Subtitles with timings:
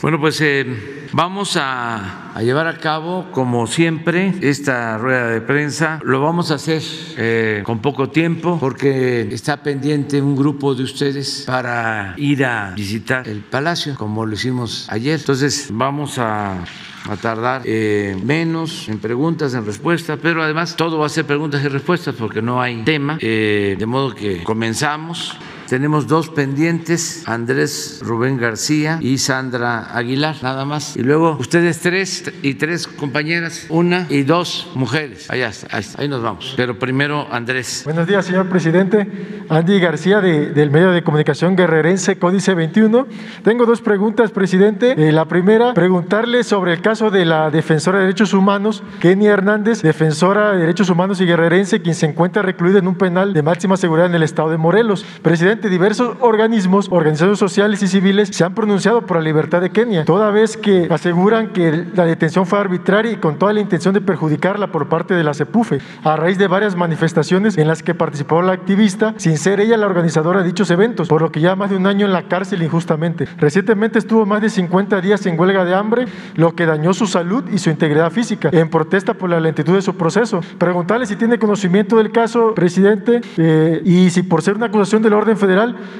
[0.00, 6.00] Bueno, pues eh, vamos a, llevar a cabo, como siempre, esta rueda de prensa.
[6.02, 6.82] Lo vamos a hacer
[7.16, 13.28] eh, con poco tiempo porque está pendiente un grupo de ustedes para ir a visitar
[13.28, 15.18] el palacio, como lo hicimos ayer.
[15.18, 16.64] Entonces, vamos a
[17.08, 21.64] a tardar eh, menos en preguntas, en respuestas, pero además todo va a ser preguntas
[21.64, 25.36] y respuestas porque no hay tema, de modo que comenzamos.
[25.68, 30.96] Tenemos dos pendientes, Andrés Rubén García y Sandra Aguilar, nada más.
[30.96, 35.30] Y luego ustedes tres y tres compañeras, una y dos mujeres.
[35.30, 35.68] Allá está,
[35.98, 36.54] ahí, nos vamos.
[36.56, 37.82] Pero primero Andrés.
[37.84, 39.44] Buenos días, señor presidente.
[39.50, 43.06] Andy García del medio de comunicación guerrerense Códice 21.
[43.42, 44.94] Tengo dos preguntas, presidente.
[44.96, 49.82] Eh, la primera, preguntarle sobre el caso de la defensora de derechos humanos, Kenia Hernández,
[49.82, 53.76] defensora de derechos humanos y guerrerense, quien se encuentra recluida en un penal de máxima
[53.76, 55.04] seguridad en el estado de Morelos.
[55.22, 60.04] Presidente, diversos organismos, organizaciones sociales y civiles se han pronunciado por la libertad de Kenia,
[60.04, 64.00] toda vez que aseguran que la detención fue arbitraria y con toda la intención de
[64.00, 68.40] perjudicarla por parte de la CEPUFE, a raíz de varias manifestaciones en las que participó
[68.42, 71.70] la activista, sin ser ella la organizadora de dichos eventos, por lo que ya más
[71.70, 73.26] de un año en la cárcel injustamente.
[73.38, 77.44] Recientemente estuvo más de 50 días en huelga de hambre, lo que dañó su salud
[77.52, 80.40] y su integridad física, en protesta por la lentitud de su proceso.
[80.58, 85.14] Preguntarle si tiene conocimiento del caso, presidente, eh, y si por ser una acusación del
[85.14, 85.47] orden federal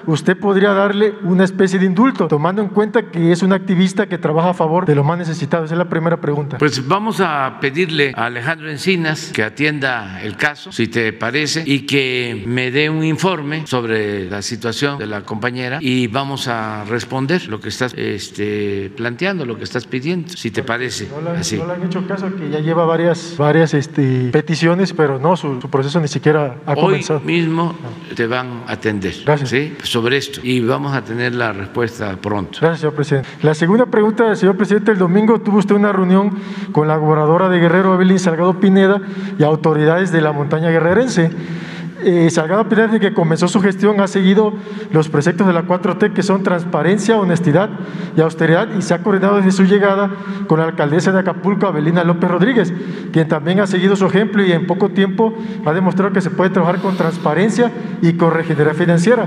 [0.06, 4.18] usted podría darle una especie de indulto, tomando en cuenta que es un activista que
[4.18, 5.66] trabaja a favor de los más necesitados?
[5.66, 6.58] Esa es la primera pregunta.
[6.58, 11.80] Pues vamos a pedirle a Alejandro Encinas que atienda el caso, si te parece, y
[11.80, 17.48] que me dé un informe sobre la situación de la compañera y vamos a responder
[17.48, 21.08] lo que estás este, planteando, lo que estás pidiendo, si te parece.
[21.08, 25.18] No le, no le han hecho caso que ya lleva varias, varias este, peticiones, pero
[25.18, 27.20] no, su, proceso ni siquiera ha Hoy comenzado.
[27.20, 27.74] mismo
[28.14, 29.14] te van a atender.
[29.24, 29.37] Gracias.
[29.46, 29.76] ¿Sí?
[29.82, 32.58] sobre esto y vamos a tener la respuesta pronto.
[32.60, 33.28] Gracias, señor presidente.
[33.42, 36.38] La segunda pregunta, señor presidente, el domingo tuvo usted una reunión
[36.72, 39.00] con la gobernadora de Guerrero, Evelyn Salgado Pineda,
[39.38, 41.30] y autoridades de la montaña guerrerense
[42.04, 44.52] eh, Salgado Pineda, desde que comenzó su gestión, ha seguido
[44.92, 47.70] los preceptos de la 4T, que son transparencia, honestidad
[48.16, 50.10] y austeridad, y se ha coordinado desde su llegada
[50.46, 52.72] con la alcaldesa de Acapulco, Abelina López Rodríguez,
[53.12, 56.50] quien también ha seguido su ejemplo y en poco tiempo ha demostrado que se puede
[56.50, 57.72] trabajar con transparencia
[58.02, 59.26] y con regeneración financiera.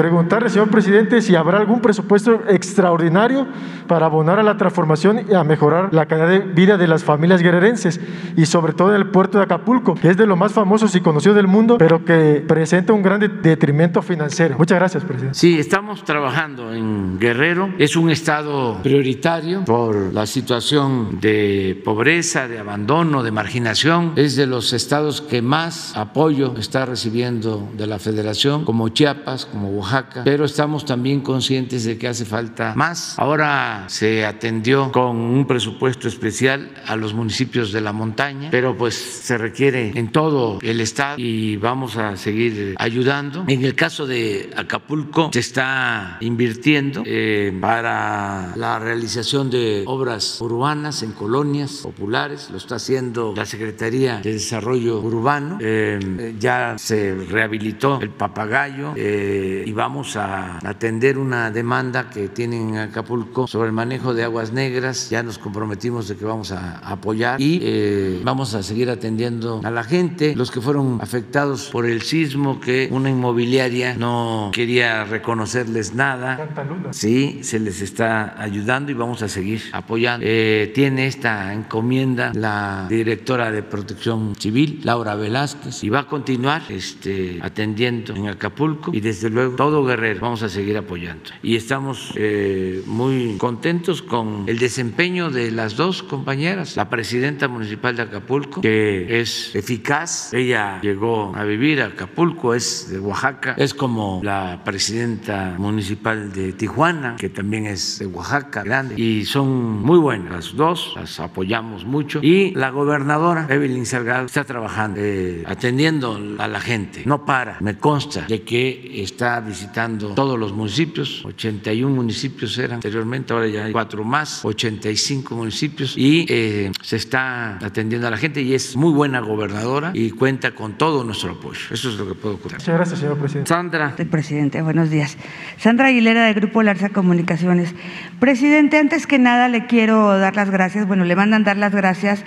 [0.00, 3.46] Preguntarle, señor presidente, si habrá algún presupuesto extraordinario
[3.86, 7.42] para abonar a la transformación y a mejorar la calidad de vida de las familias
[7.42, 8.00] guerrerenses
[8.34, 11.36] y sobre todo en puerto de Acapulco, que es de los más famosos y conocidos
[11.36, 14.56] del mundo, pero que presenta un gran detrimento financiero.
[14.56, 15.38] Muchas gracias, presidente.
[15.38, 17.68] Sí, estamos trabajando en Guerrero.
[17.76, 24.14] Es un estado prioritario por la situación de pobreza, de abandono, de marginación.
[24.16, 29.68] Es de los estados que más apoyo está recibiendo de la federación, como Chiapas, como
[29.68, 29.89] Oaxaca
[30.24, 33.18] pero estamos también conscientes de que hace falta más.
[33.18, 38.94] Ahora se atendió con un presupuesto especial a los municipios de la montaña, pero pues
[38.94, 43.44] se requiere en todo el estado y vamos a seguir ayudando.
[43.48, 51.02] En el caso de Acapulco se está invirtiendo eh, para la realización de obras urbanas
[51.02, 58.00] en colonias populares, lo está haciendo la Secretaría de Desarrollo Urbano, eh, ya se rehabilitó
[58.00, 63.72] el papagayo eh, y vamos a atender una demanda que tienen en Acapulco sobre el
[63.72, 65.08] manejo de aguas negras.
[65.08, 69.70] Ya nos comprometimos de que vamos a apoyar y eh, vamos a seguir atendiendo a
[69.70, 75.94] la gente, los que fueron afectados por el sismo, que una inmobiliaria no quería reconocerles
[75.94, 76.50] nada.
[76.90, 80.26] Sí, se les está ayudando y vamos a seguir apoyando.
[80.28, 86.64] Eh, tiene esta encomienda la directora de Protección Civil, Laura Velázquez, y va a continuar
[86.68, 90.20] este, atendiendo en Acapulco y desde luego todo Guerrero.
[90.22, 91.24] Vamos a seguir apoyando.
[91.42, 97.94] Y estamos eh, muy contentos con el desempeño de las dos compañeras, la presidenta municipal
[97.94, 103.74] de Acapulco, que es eficaz, ella llegó a vivir a Acapulco, es de Oaxaca, es
[103.74, 109.98] como la presidenta municipal de Tijuana, que también es de Oaxaca, grande, y son muy
[109.98, 112.20] buenas las dos, las apoyamos mucho.
[112.22, 117.76] Y la gobernadora Evelyn Salgado está trabajando, eh, atendiendo a la gente, no para, me
[117.76, 123.72] consta de que está visitando todos los municipios, 81 municipios eran anteriormente, ahora ya hay
[123.72, 128.92] cuatro más, 85 municipios y eh, se está atendiendo a la gente y es muy
[128.92, 131.60] buena gobernadora y cuenta con todo nuestro apoyo.
[131.70, 132.60] Eso es lo que puedo contar.
[132.60, 133.48] Muchas gracias, señor presidente.
[133.48, 133.96] Sandra.
[134.10, 135.16] Presidente, buenos días.
[135.58, 137.74] Sandra Aguilera de Grupo Larsa Comunicaciones.
[138.18, 142.24] Presidente, antes que nada le quiero dar las gracias, bueno, le mandan dar las gracias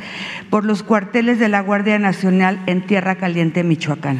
[0.50, 4.20] por los cuarteles de la Guardia Nacional en Tierra Caliente, Michoacán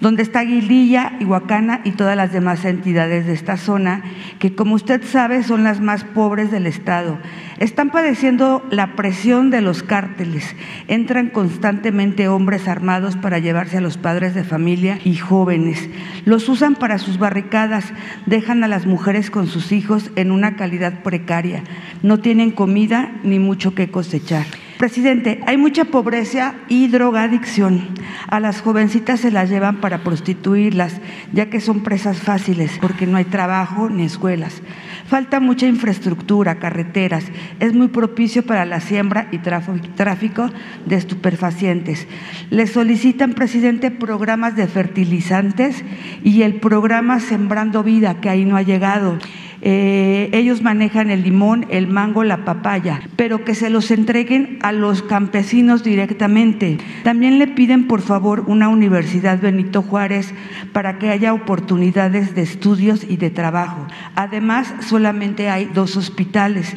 [0.00, 4.02] donde está Aguililla, Huacana y todas las demás entidades de esta zona,
[4.38, 7.18] que como usted sabe son las más pobres del Estado.
[7.58, 10.54] Están padeciendo la presión de los cárteles.
[10.88, 15.88] Entran constantemente hombres armados para llevarse a los padres de familia y jóvenes.
[16.26, 17.92] Los usan para sus barricadas,
[18.26, 21.64] dejan a las mujeres con sus hijos en una calidad precaria.
[22.02, 24.44] No tienen comida ni mucho que cosechar.
[24.78, 27.88] Presidente, hay mucha pobreza y drogadicción.
[28.28, 31.00] A las jovencitas se las llevan para prostituirlas,
[31.32, 34.60] ya que son presas fáciles, porque no hay trabajo ni escuelas.
[35.06, 37.24] Falta mucha infraestructura, carreteras.
[37.58, 40.50] Es muy propicio para la siembra y tráfico
[40.84, 42.06] de estupefacientes.
[42.50, 45.84] Le solicitan, presidente, programas de fertilizantes
[46.22, 49.16] y el programa Sembrando Vida, que ahí no ha llegado.
[49.62, 54.72] Eh, ellos manejan el limón, el mango, la papaya, pero que se los entreguen a
[54.72, 56.78] los campesinos directamente.
[57.04, 60.34] También le piden, por favor, una universidad Benito Juárez
[60.72, 63.86] para que haya oportunidades de estudios y de trabajo.
[64.16, 66.74] Además, solamente hay dos hospitales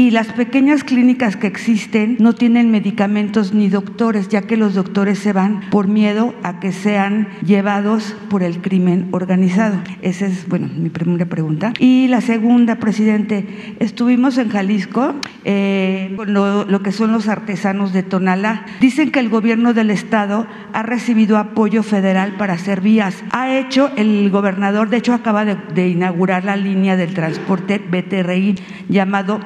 [0.00, 5.18] y las pequeñas clínicas que existen no tienen medicamentos ni doctores, ya que los doctores
[5.18, 9.76] se van por miedo a que sean llevados por el crimen organizado.
[10.00, 11.74] Esa es, bueno, mi primera pregunta.
[11.78, 18.02] Y la segunda, presidente, estuvimos en Jalisco eh, con lo, que son los artesanos de
[18.02, 18.64] Tonalá.
[18.80, 23.22] Dicen que el gobierno del estado ha recibido apoyo federal para hacer vías.
[23.32, 28.54] Ha hecho el gobernador, de hecho acaba de, de inaugurar la línea del transporte BTRI
[28.88, 29.40] llamado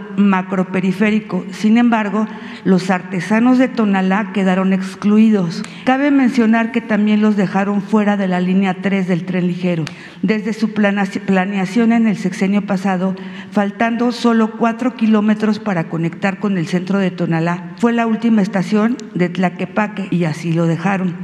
[0.44, 1.44] macroperiférico.
[1.50, 2.26] Sin embargo,
[2.64, 5.62] los artesanos de Tonalá quedaron excluidos.
[5.84, 9.84] Cabe mencionar que también los dejaron fuera de la línea 3 del tren ligero.
[10.22, 13.14] Desde su planeación en el sexenio pasado,
[13.50, 18.96] faltando solo cuatro kilómetros para conectar con el centro de Tonalá, fue la última estación
[19.14, 21.16] de Tlaquepaque y así lo dejaron.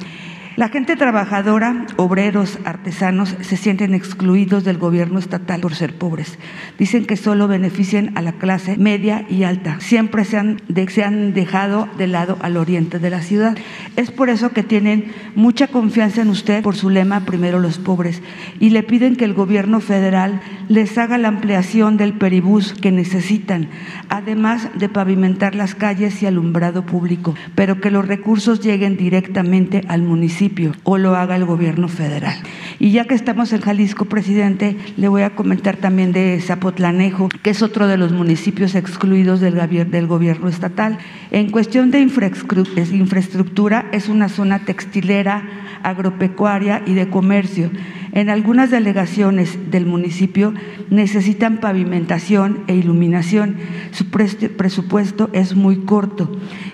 [0.61, 6.39] La gente trabajadora, obreros, artesanos, se sienten excluidos del gobierno estatal por ser pobres.
[6.79, 9.81] Dicen que solo benefician a la clase media y alta.
[9.81, 13.57] Siempre se han, se han dejado de lado al oriente de la ciudad.
[13.97, 18.21] Es por eso que tienen mucha confianza en usted por su lema Primero los pobres
[18.59, 23.71] y le piden que el gobierno federal les haga la ampliación del peribús que necesitan,
[24.11, 30.03] además de pavimentar las calles y alumbrado público, pero que los recursos lleguen directamente al
[30.03, 30.50] municipio
[30.85, 32.37] o lo haga el gobierno federal.
[32.79, 37.51] Y ya que estamos en Jalisco, presidente, le voy a comentar también de Zapotlanejo, que
[37.51, 39.55] es otro de los municipios excluidos del,
[39.91, 40.99] del gobierno estatal.
[41.31, 45.43] En cuestión de infraestructura, es una zona textilera,
[45.83, 47.71] agropecuaria y de comercio.
[48.13, 50.53] En algunas delegaciones del municipio
[50.91, 53.57] necesitan pavimentación e iluminación.
[53.93, 56.31] Su presupuesto es muy corto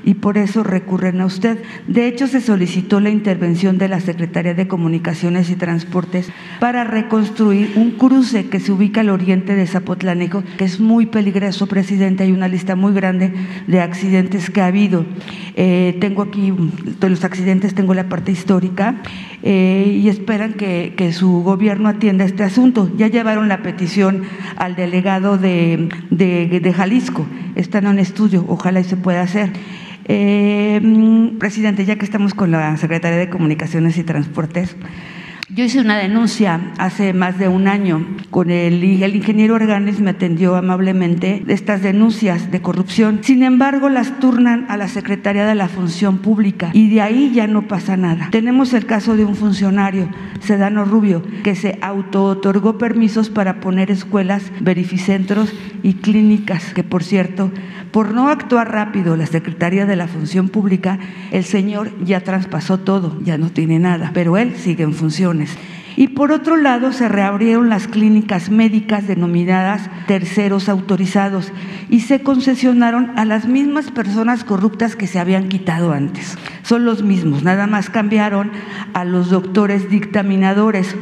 [0.07, 1.59] y por eso recurren a usted.
[1.89, 6.31] De hecho, se solicitó la intervención de la Secretaría de Comunicaciones y Transportes
[6.61, 11.67] para reconstruir un cruce que se ubica al oriente de Zapotlanejo, que es muy peligroso,
[11.67, 12.23] presidente.
[12.23, 13.35] Hay una lista muy grande
[13.67, 15.05] de accidentes que ha habido.
[15.57, 16.53] Eh, tengo aquí
[17.01, 19.03] de los accidentes, tengo la parte histórica
[19.43, 22.91] eh, y esperan que, su gobierno atienda este asunto.
[22.97, 24.23] Ya llevaron la petición
[24.57, 27.27] al delegado de, de, Jalisco,
[27.57, 29.51] están en estudio, ojalá y se pueda hacer.
[30.09, 34.77] Eh, mm, presidente, ya que estamos con la Secretaría de Comunicaciones y Transportes,
[35.49, 40.11] yo hice una denuncia hace más de un año con el, el ingeniero Organes me
[40.11, 43.21] atendió amablemente de estas denuncias de corrupción.
[43.23, 47.47] Sin embargo, las turnan a la Secretaría de la Función Pública y de ahí ya
[47.47, 48.29] no pasa nada.
[48.33, 50.09] Tenemos el caso de un funcionario,
[50.41, 57.53] Sedano Rubio, que se auto-otorgó permisos para poner escuelas, verificentros y clínicas, que por cierto,
[57.93, 60.99] por no actuar rápido la Secretaría de la Función Pública,
[61.31, 65.36] el señor ya traspasó todo, ya no tiene nada, pero él sigue en función.
[65.97, 71.53] Y por otro lado, se reabrieron las clínicas médicas denominadas terceros autorizados
[71.89, 76.37] y se concesionaron a las mismas personas corruptas que se habían quitado antes.
[76.63, 78.51] Son los mismos, nada más cambiaron
[78.93, 80.95] a los doctores dictaminadores.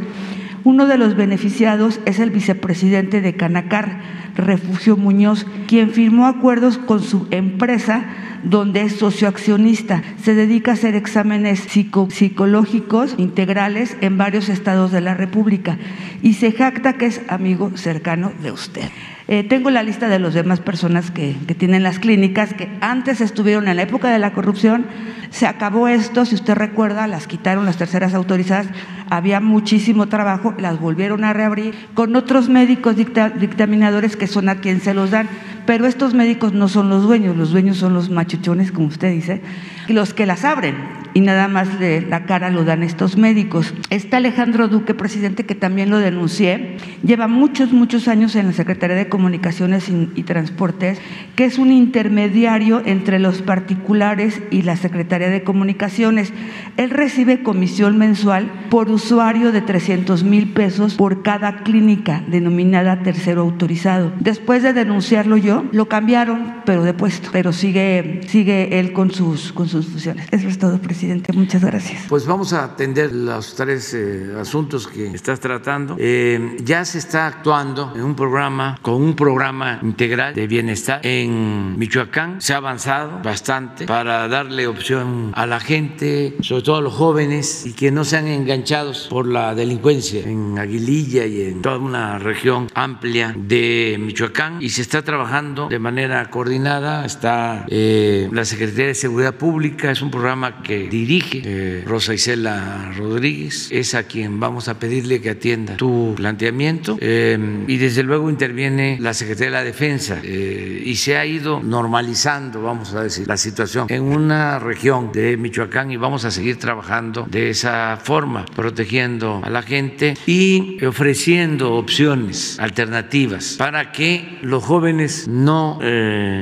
[0.65, 4.01] Uno de los beneficiados es el vicepresidente de Canacar,
[4.35, 8.07] Refugio Muñoz, quien firmó acuerdos con su empresa
[8.45, 10.03] donde es socioaccionista.
[10.23, 15.79] Se dedica a hacer exámenes psicológicos integrales en varios estados de la República
[16.23, 18.89] y se jacta que es amigo cercano de usted.
[19.27, 23.23] Eh, tengo la lista de las demás personas que, que, tienen las clínicas que antes
[23.23, 24.87] estuvieron en la época de la corrupción.
[25.31, 28.67] Se acabó esto, si usted recuerda, las quitaron las terceras autorizadas.
[29.09, 34.83] Había muchísimo trabajo, las volvieron a reabrir con otros médicos dictaminadores que son a quien
[34.83, 35.29] se los dan.
[35.65, 39.41] Pero estos médicos no son los dueños, los dueños son los machuchones, como usted dice,
[39.89, 43.73] los que las abren y nada más de la cara lo dan estos médicos.
[43.89, 48.97] Está Alejandro Duque, presidente, que también lo denuncié, lleva muchos, muchos años en la Secretaría
[48.97, 51.01] de Comunicaciones y, Transportes,
[51.37, 56.33] que es un intermediario entre los particulares y la Secretaría de Comunicaciones.
[56.77, 63.43] Él recibe comisión mensual por usuario de 300 mil pesos por cada clínica denominada tercero
[63.43, 64.13] autorizado.
[64.19, 69.53] Después de denunciarlo yo, lo cambiaron, pero de puesto, pero sigue, sigue él con sus,
[69.53, 70.27] con sus funciones.
[70.33, 71.04] Eso es todo, presidente.
[71.35, 72.05] Muchas gracias.
[72.09, 75.97] Pues vamos a atender los tres eh, asuntos que estás tratando.
[75.99, 81.79] Eh, ya se está actuando en un programa, con un programa integral de bienestar en
[81.79, 82.41] Michoacán.
[82.41, 87.67] Se ha avanzado bastante para darle opción a la gente, sobre todo a los jóvenes,
[87.67, 92.69] y que no sean enganchados por la delincuencia en Aguililla y en toda una región
[92.75, 94.59] amplia de Michoacán.
[94.61, 97.05] Y se está trabajando de manera coordinada.
[97.05, 102.93] Está eh, la Secretaría de Seguridad Pública, es un programa que dirige eh, Rosa Isela
[102.97, 106.97] Rodríguez, es a quien vamos a pedirle que atienda tu planteamiento.
[107.01, 110.21] Eh, y desde luego interviene la Secretaría de la Defensa.
[110.23, 115.37] Eh, y se ha ido normalizando, vamos a decir, la situación en una región de
[115.37, 121.75] Michoacán y vamos a seguir trabajando de esa forma, protegiendo a la gente y ofreciendo
[121.75, 125.79] opciones alternativas para que los jóvenes no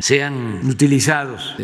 [0.00, 1.54] sean utilizados,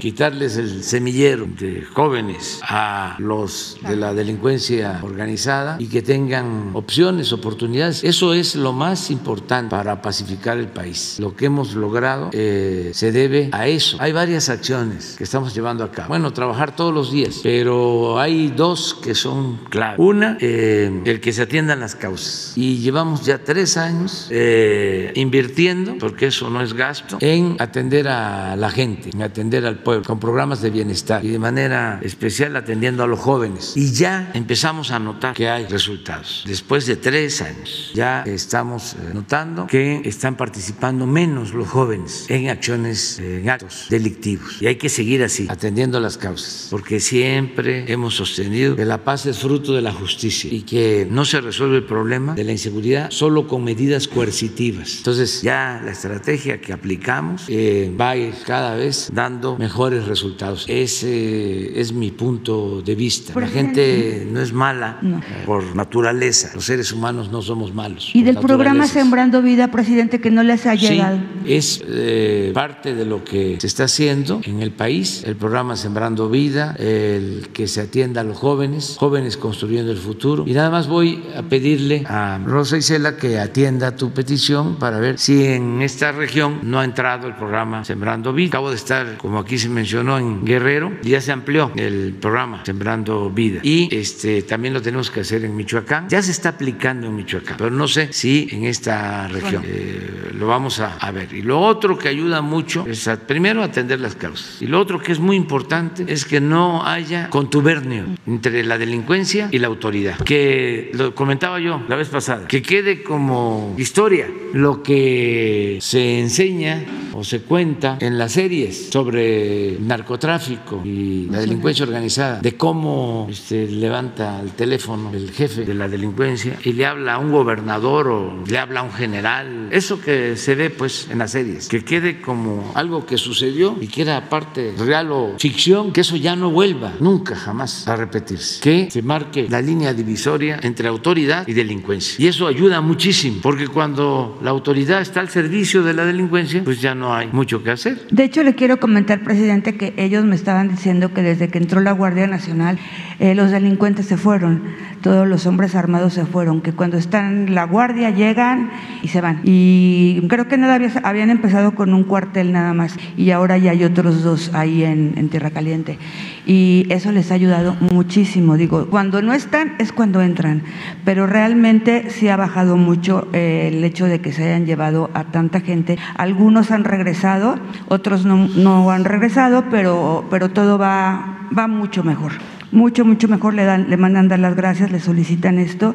[0.00, 7.32] quitarles el semillero de jóvenes a los de la delincuencia organizada y que tengan opciones,
[7.32, 8.04] oportunidades.
[8.04, 11.16] Eso es lo más importante para pacificar el país.
[11.18, 13.96] Lo que hemos logrado eh, se debe a eso.
[14.00, 16.08] Hay varias acciones que estamos llevando a cabo.
[16.08, 19.96] Bueno, trabajar todos los días, pero hay dos que son clave.
[19.98, 22.52] Una, eh, el que se atiendan las causas.
[22.56, 28.56] Y llevamos ya tres años eh, invirtiendo, porque eso no es gasto, en atender a
[28.56, 32.56] la gente, en atender al pueblo, con programas de bienestar y de manera especial especial
[32.56, 33.72] atendiendo a los jóvenes.
[33.76, 36.42] Y ya empezamos a notar que hay resultados.
[36.46, 42.48] Después de tres años, ya estamos eh, notando que están participando menos los jóvenes en
[42.48, 44.56] acciones, en actos delictivos.
[44.62, 49.26] Y hay que seguir así, atendiendo las causas, porque siempre hemos sostenido que la paz
[49.26, 53.10] es fruto de la justicia y que no se resuelve el problema de la inseguridad
[53.10, 54.96] solo con medidas coercitivas.
[54.96, 60.64] Entonces, ya la estrategia que aplicamos eh, va a ir cada vez dando mejores resultados.
[60.68, 63.38] Ese es mi punto de vista.
[63.38, 65.00] la gente no es mala
[65.46, 66.50] por naturaleza.
[66.54, 68.10] Los seres humanos no somos malos.
[68.14, 71.18] ¿Y del programa Sembrando Vida, presidente, que no les ha llegado?
[71.46, 75.22] es eh, parte de lo que se está haciendo en el país.
[75.24, 80.44] El programa Sembrando Vida, el que se atienda a los jóvenes, jóvenes construyendo el futuro.
[80.46, 85.18] Y nada más voy a pedirle a Rosa Isela que atienda tu petición para ver
[85.18, 88.48] si en esta región no ha entrado el programa Sembrando Vida.
[88.48, 92.64] Acabo de estar, como aquí se mencionó, en Guerrero, y ya se amplió el programa
[92.64, 93.60] Sembrando Vida.
[93.62, 96.08] Y este, también lo tenemos que hacer en Michoacán.
[96.08, 100.46] Ya se está aplicando en Michoacán, pero no sé si en esta región eh, lo
[100.46, 101.32] vamos a, ver.
[101.32, 104.60] Y lo otro que ayuda mucho es primero atender las causas.
[104.60, 109.48] Y lo otro que es muy importante es que no haya contubernio entre la delincuencia
[109.50, 110.18] y la autoridad.
[110.18, 116.84] Que lo comentaba yo la vez pasada, que quede como historia lo que se enseña
[117.14, 123.66] o se cuenta en las series sobre narcotráfico y la delincuencia organizada, de cómo este,
[123.68, 128.44] levanta el teléfono el jefe de la delincuencia y le habla a un gobernador o
[128.46, 129.68] le habla a un general.
[129.70, 133.88] Eso que se ve pues en las series, que quede como algo que sucedió y
[133.88, 138.60] que era parte real o ficción, que eso ya no vuelva nunca jamás a repetirse.
[138.60, 142.16] Que se marque la línea divisoria entre autoridad y delincuencia.
[142.18, 146.80] Y eso ayuda muchísimo, porque cuando la autoridad está al servicio de la delincuencia, pues
[146.80, 148.00] ya no no hay mucho que hacer.
[148.10, 151.80] De hecho, le quiero comentar, presidente, que ellos me estaban diciendo que desde que entró
[151.82, 152.78] la Guardia Nacional,
[153.18, 154.62] eh, los delincuentes se fueron,
[155.04, 158.70] todos los hombres armados se fueron, que cuando están en la Guardia llegan
[159.02, 159.42] y se van.
[159.44, 163.84] Y creo que nada habían empezado con un cuartel nada más y ahora ya hay
[163.84, 165.98] otros dos ahí en, Tierra Caliente.
[166.46, 168.56] Y eso les ha ayudado muchísimo.
[168.56, 170.62] Digo, cuando no están es cuando entran,
[171.04, 175.24] pero realmente sí ha bajado mucho eh, el hecho de que se hayan llevado a
[175.24, 175.98] tanta gente.
[176.16, 177.58] Algunos han regresado,
[177.88, 182.32] otros no, no han regresado, pero, pero todo va, va mucho mejor
[182.74, 185.94] mucho, mucho mejor le, dan, le mandan dar las gracias, le solicitan esto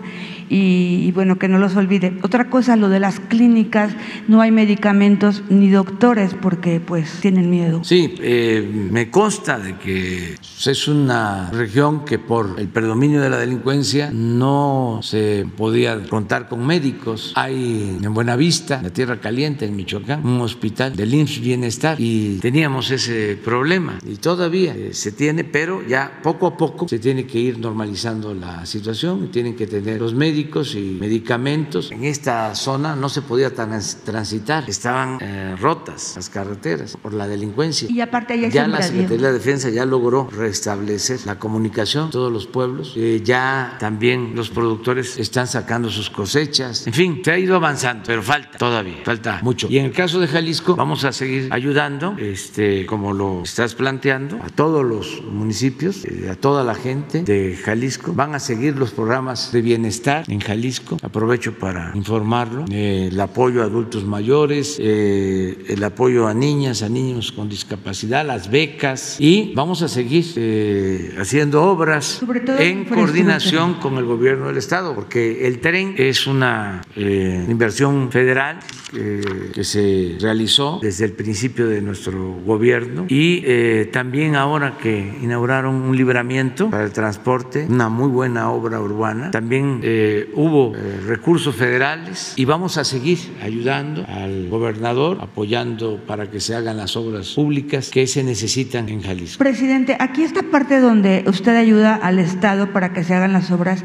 [0.49, 2.17] y, bueno, que no los olvide.
[2.23, 3.93] Otra cosa, lo de las clínicas,
[4.27, 7.83] no hay medicamentos ni doctores porque pues tienen miedo.
[7.83, 13.37] Sí, eh, me consta de que es una región que por el predominio de la
[13.37, 17.33] delincuencia no se podía contar con médicos.
[17.35, 22.91] Hay en Buenavista, la Tierra Caliente, en Michoacán, un hospital del IMSS Bienestar y teníamos
[22.91, 27.39] ese problema y todavía eh, se tiene, pero ya poco a poco se tiene que
[27.39, 31.91] ir normalizando la situación tienen que tener los médicos y medicamentos.
[31.91, 37.87] En esta zona no se podía transitar, estaban eh, rotas las carreteras por la delincuencia.
[37.89, 42.93] Y aparte ya la Secretaría de Defensa ya logró restablecer la comunicación todos los pueblos.
[42.95, 46.87] Eh, ya también los productores están sacando sus cosechas.
[46.87, 49.67] En fin, se ha ido avanzando, pero falta todavía, falta mucho.
[49.69, 54.37] Y en el caso de Jalisco vamos a seguir ayudando, este, como lo estás planteando,
[54.43, 58.13] a todos los municipios, eh, a todas la gente de Jalisco.
[58.13, 60.97] Van a seguir los programas de bienestar en Jalisco.
[61.01, 62.65] Aprovecho para informarlo.
[62.71, 68.25] Eh, el apoyo a adultos mayores, eh, el apoyo a niñas, a niños con discapacidad,
[68.25, 72.21] las becas y vamos a seguir eh, haciendo obras
[72.59, 78.59] en coordinación con el gobierno del estado, porque el tren es una inversión federal
[78.91, 85.95] que se realizó desde el principio de nuestro gobierno y también ahora que inauguraron un
[85.95, 86.29] libramiento
[86.71, 89.31] para el transporte, una muy buena obra urbana.
[89.31, 96.31] También eh, hubo eh, recursos federales y vamos a seguir ayudando al gobernador, apoyando para
[96.31, 99.37] que se hagan las obras públicas que se necesitan en Jalisco.
[99.37, 103.83] Presidente, aquí esta parte donde usted ayuda al Estado para que se hagan las obras,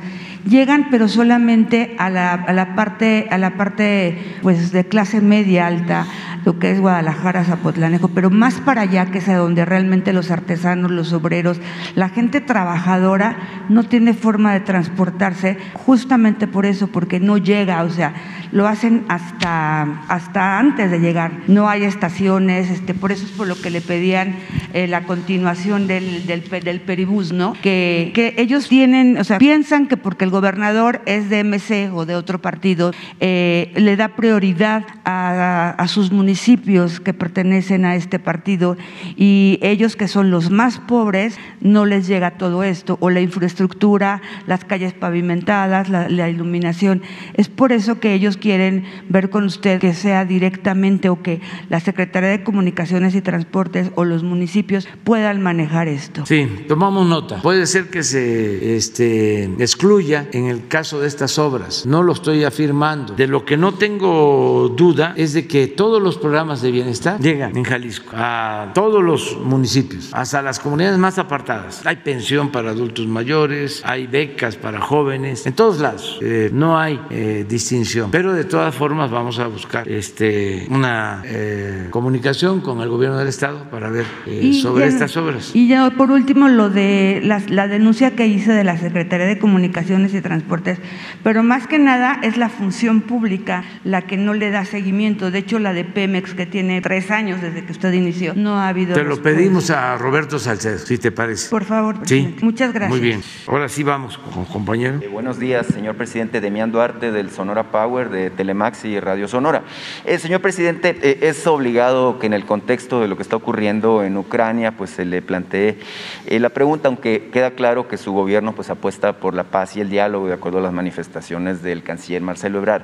[0.49, 5.67] llegan pero solamente a la, a la parte, a la parte pues, de clase media
[5.67, 6.07] alta
[6.45, 10.31] lo que es Guadalajara, Zapotlanejo, pero más para allá, que es a donde realmente los
[10.31, 11.61] artesanos, los obreros,
[11.95, 17.91] la gente trabajadora no tiene forma de transportarse, justamente por eso, porque no llega, o
[17.91, 18.15] sea,
[18.53, 21.33] lo hacen hasta, hasta antes de llegar.
[21.49, 24.37] No hay estaciones, este, por eso es por lo que le pedían
[24.73, 27.55] eh, la continuación del, del, peribús, ¿no?
[27.63, 32.07] Que, que, ellos tienen, o sea, piensan que porque el gobernador es de MC o
[32.07, 38.19] de otro partido, eh, le da prioridad a, a sus municipios que pertenecen a este
[38.19, 38.77] partido
[39.17, 44.21] y ellos que son los más pobres, no les llega todo esto, o la infraestructura,
[44.47, 47.03] las calles pavimentadas, la, la iluminación.
[47.35, 51.81] Es por eso que ellos quieren ver con usted que sea directamente o que la
[51.81, 56.27] Secretaría de Comunicaciones y Transportes o los municipios puedan manejar esto.
[56.27, 57.41] Sí, tomamos nota.
[57.43, 61.87] Puede ser que se este, excluya en el caso de estas obras.
[61.87, 63.15] No lo estoy afirmando.
[63.15, 67.57] De lo que no tengo duda es de que todos los programas de bienestar llegan
[67.57, 71.85] en Jalisco a todos los municipios, hasta las comunidades más apartadas.
[71.87, 76.19] Hay pensión para adultos mayores, hay becas para jóvenes, en todos lados.
[76.23, 78.11] Eh, no hay eh, distinción.
[78.11, 83.29] Pero de todas formas vamos a buscar este, una eh, comunicación con el gobierno del
[83.29, 84.07] estado para ver
[84.55, 85.51] sobre estas obras.
[85.53, 89.39] Y ya por último lo de la, la, denuncia que hice de la Secretaría de
[89.39, 90.79] Comunicaciones y Transportes,
[91.23, 95.31] pero más que nada es la función pública la que no le da seguimiento.
[95.31, 98.69] De hecho, la de Pemex que tiene tres años desde que usted inició, no ha
[98.69, 98.95] habido.
[98.95, 101.51] Te lo pedimos a Roberto Salcedo, si te parece.
[101.51, 102.14] Por favor, presidente.
[102.15, 102.37] Sí.
[102.43, 102.91] Muchas gracias.
[102.91, 103.23] Muy bien.
[103.49, 104.19] Ahora sí vamos,
[104.53, 105.01] compañero.
[105.03, 109.65] Eh, buenos días, señor presidente Demián Duarte del Sonora Power de Telemax y Radio Sonora.
[110.05, 114.05] Eh, señor presidente, eh, es obligado que en el contexto de lo que está ocurriendo
[114.05, 115.79] en Ucrania, pues se le plantee
[116.27, 119.81] eh, la pregunta, aunque queda claro que su gobierno pues apuesta por la paz y
[119.81, 122.83] el diálogo de acuerdo a las manifestaciones del canciller Marcelo Ebrard.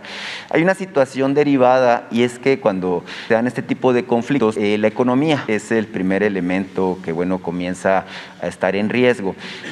[0.50, 4.76] Hay una situación derivada y es que cuando se dan este tipo de conflictos, eh,
[4.76, 8.06] la economía es el primer elemento que bueno comienza
[8.42, 9.19] a estar en riesgo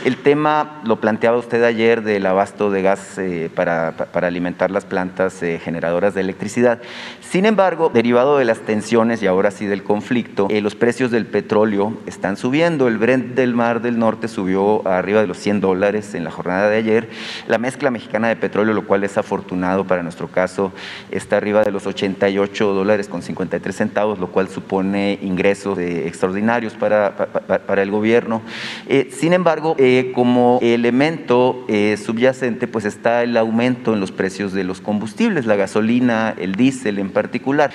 [0.05, 3.21] El tema lo planteaba usted ayer del abasto de gas
[3.55, 6.81] para, para, alimentar las plantas generadoras de electricidad.
[7.21, 11.95] Sin embargo, derivado de las tensiones y ahora sí del conflicto, los precios del petróleo
[12.07, 12.89] están subiendo.
[12.89, 16.69] El Brent del Mar del Norte subió arriba de los 100 dólares en la jornada
[16.69, 17.09] de ayer.
[17.47, 20.73] La mezcla mexicana de petróleo, lo cual es afortunado para nuestro caso,
[21.11, 27.15] está arriba de los 88 dólares con 53 centavos, lo cual supone ingresos extraordinarios para,
[27.15, 28.43] para, el gobierno.
[28.89, 34.53] Eh, sin embargo, eh, como elemento eh, subyacente, pues está el aumento en los precios
[34.53, 37.71] de los combustibles, la gasolina, el diésel en particular.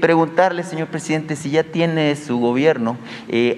[0.00, 2.96] preguntarle, señor presidente, si ya tiene su gobierno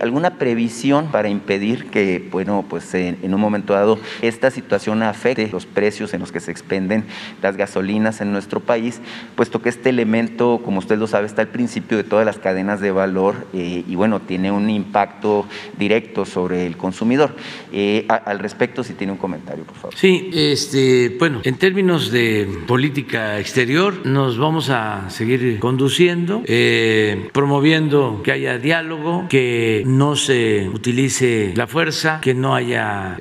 [0.00, 5.48] alguna previsión para impedir que, bueno, pues en, en un momento dado esta situación afecte
[5.48, 7.04] los precios en los que se expenden
[7.42, 9.00] las gasolinas en nuestro país,
[9.36, 12.80] puesto que este elemento, como usted lo sabe, está al principio de todas las cadenas
[12.80, 15.46] de valor eh, y bueno, tiene un impacto
[15.78, 17.34] directo sobre el consumidor.
[17.72, 19.94] Eh, al respecto, si tiene un comentario, por favor.
[19.96, 28.22] Sí, este, bueno, en términos de política exterior, nos vamos a seguir conduciendo, eh, promoviendo
[28.22, 33.16] que haya diálogo, que no se utilice la fuerza, que no haya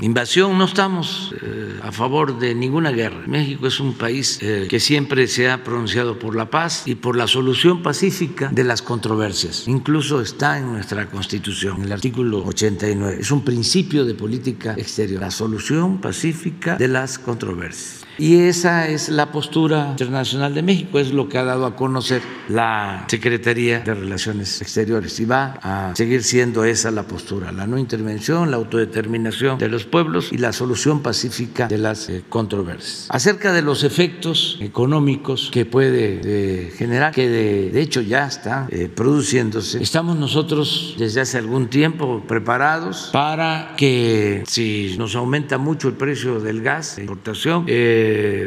[0.00, 0.58] invasión.
[0.58, 1.34] No estamos
[1.82, 3.22] a favor de ninguna guerra.
[3.26, 7.26] México es un país que siempre se ha pronunciado por la paz y por la
[7.26, 9.66] solución pacífica de las controversias.
[9.66, 13.18] Incluso está en nuestra Constitución, en el artículo 89.
[13.20, 18.03] Es un principio de política exterior, la solución pacífica de las controversias.
[18.18, 22.22] Y esa es la postura internacional de México, es lo que ha dado a conocer
[22.48, 27.78] la Secretaría de Relaciones Exteriores y va a seguir siendo esa la postura, la no
[27.78, 33.06] intervención, la autodeterminación de los pueblos y la solución pacífica de las eh, controversias.
[33.10, 38.88] Acerca de los efectos económicos que puede eh, generar, que de, hecho ya está eh,
[38.94, 45.94] produciéndose, estamos nosotros desde hace algún tiempo preparados para que si nos aumenta mucho el
[45.94, 47.64] precio del gas de importación,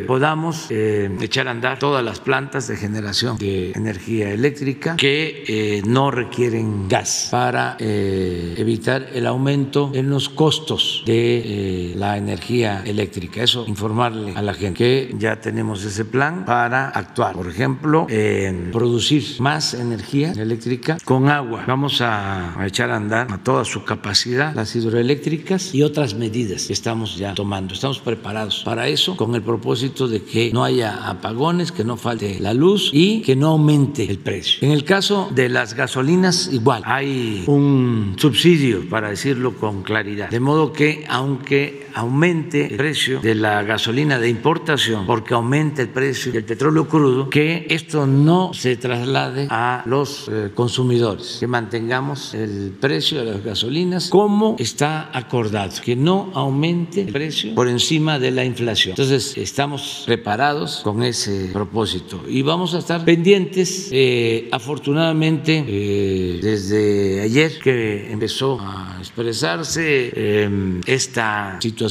[0.08, 5.82] podamos eh, echar a andar todas las plantas de generación de energía eléctrica que eh,
[5.86, 13.44] no requieren gas para eh, evitar el aumento en los costos de la energía eléctrica.
[13.44, 17.34] Eso, informarle a la gente que ya tenemos ese plan para actuar.
[17.34, 21.64] Por ejemplo, en producir más energía eléctrica con agua.
[21.68, 26.66] Vamos a, a echar a andar a toda su capacidad las hidroeléctricas y otras medidas
[26.68, 27.74] que estamos ya tomando.
[27.74, 32.40] Estamos preparados para eso con el propósito de que no haya apagones, que no falte
[32.40, 34.60] la luz y que no aumente el precio.
[34.62, 40.40] En el caso de las gasolinas, igual, hay un subsidio, para decirlo con claridad, de
[40.42, 46.32] modo que aunque aumente el precio de la gasolina de importación, porque aumente el precio
[46.32, 52.76] del petróleo crudo, que esto no se traslade a los eh, consumidores, que mantengamos el
[52.80, 58.32] precio de las gasolinas como está acordado, que no aumente el precio por encima de
[58.32, 58.92] la inflación.
[58.92, 63.90] Entonces, estamos preparados con ese propósito y vamos a estar pendientes.
[63.92, 71.87] Eh, afortunadamente, eh, desde ayer que empezó a expresarse eh, esta situación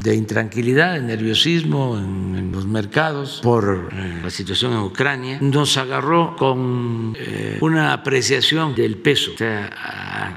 [0.00, 6.36] de intranquilidad, de nerviosismo en, en los mercados por la situación en Ucrania, nos agarró
[6.36, 7.16] con
[7.60, 9.32] una apreciación del peso.
[9.34, 9.66] O sea,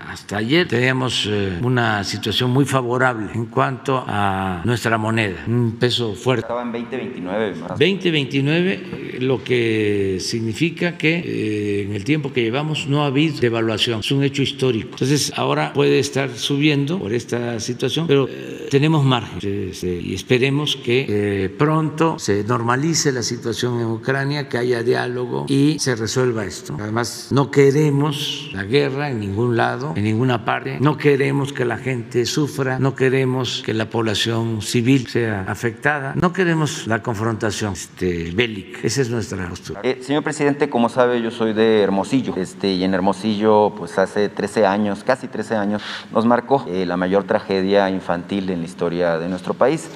[0.10, 1.30] hasta ayer teníamos
[1.62, 7.56] una situación muy favorable en cuanto a nuestra moneda, un peso fuerte estaba en 2029.
[7.70, 14.02] 2029, lo que significa que eh, en el tiempo que llevamos no ha habido devaluación,
[14.02, 14.89] es un hecho histórico.
[14.92, 20.76] Entonces ahora puede estar subiendo por esta situación, pero eh, tenemos margen este, y esperemos
[20.76, 26.46] que eh, pronto se normalice la situación en Ucrania, que haya diálogo y se resuelva
[26.46, 26.78] esto.
[26.80, 31.78] Además, no queremos la guerra en ningún lado, en ninguna parte, no queremos que la
[31.78, 38.32] gente sufra, no queremos que la población civil sea afectada no queremos la confrontación este,
[38.32, 39.82] bélica, esa es nuestra postura.
[39.84, 44.30] Eh, señor presidente, como sabe, yo soy de Hermosillo, este, y en Hermosillo, pues hace
[44.30, 49.20] 13 años, casi 13 años, nos marcó eh, la mayor tragedia infantil en la historia
[49.20, 49.88] de nuestro país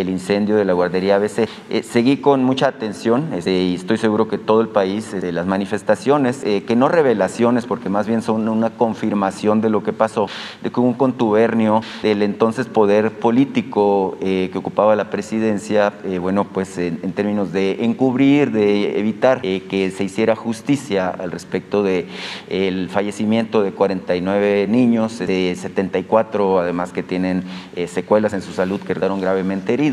[0.00, 1.48] el incendio de la guardería ABC.
[1.70, 5.46] Eh, seguí con mucha atención este, y estoy seguro que todo el país, de las
[5.46, 10.28] manifestaciones, que no revelaciones, porque más bien son una confirmación de lo que pasó,
[10.62, 16.44] de que hubo un contubernio del entonces poder político que ocupaba la presidencia eh, bueno,
[16.44, 22.06] pues en, términos de encubrir, de evitar eh, que se hiciera justicia al respecto de
[22.48, 27.44] el fallecimiento de 49 niños, de 74 además que tienen
[27.76, 29.83] eh, secuelas en su salud que quedaron gravemente heridos.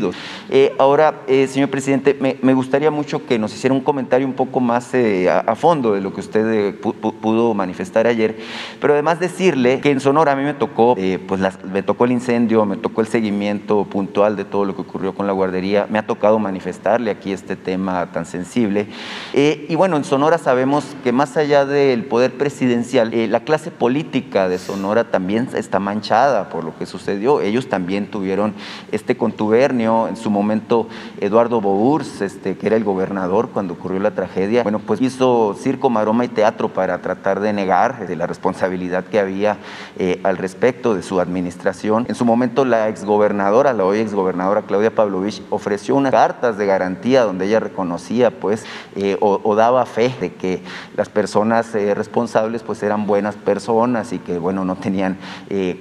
[0.78, 5.54] Ahora, señor presidente, me, gustaría mucho que nos hiciera un comentario un poco más a,
[5.54, 8.36] fondo de lo que usted pudo manifestar ayer,
[8.80, 11.40] pero además decirle que en Sonora a mí me tocó eh, pues
[11.72, 15.26] me tocó el incendio, me tocó el seguimiento puntual de todo lo que ocurrió con
[15.26, 18.86] la guardería, me ha tocado manifestarle aquí este tema tan sensible.
[19.32, 24.48] Eh, y bueno, en Sonora sabemos que más allá del poder presidencial, la clase política
[24.48, 27.40] de Sonora también está manchada por lo que sucedió.
[27.40, 28.54] Ellos también tuvieron
[28.92, 30.88] este contubernio, en su momento
[31.20, 35.90] Eduardo Bours, este, que era el gobernador cuando ocurrió la tragedia, bueno, pues hizo circo,
[35.90, 39.58] maroma y teatro para tratar de negar de la responsabilidad que había
[39.98, 42.06] eh, al respecto de su administración.
[42.08, 47.22] En su momento la exgobernadora, la hoy exgobernadora Claudia Pavlovich, ofreció unas cartas de garantía
[47.22, 48.64] donde ella reconocía pues
[48.96, 50.62] eh, o, daba fe de que
[50.96, 55.18] las personas eh, responsables pues eran buenas personas y que bueno no tenían